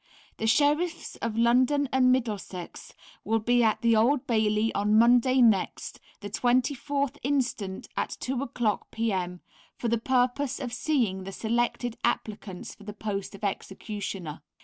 [0.37, 5.99] The Sheriffs of London and Middlesex will be at the Old Bailey on Monday next,
[6.21, 9.41] the 24th instant, at 2 o'clock p.m.,
[9.77, 14.41] for the purpose of seeing the selected applicants for the post of Executioner.